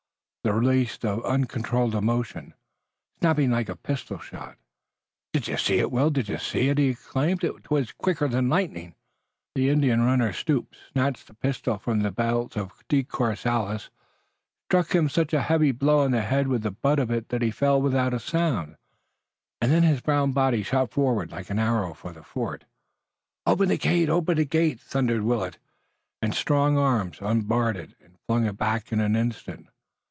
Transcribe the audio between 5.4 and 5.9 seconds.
you see